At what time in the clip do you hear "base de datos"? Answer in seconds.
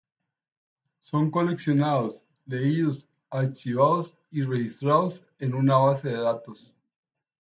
5.75-6.73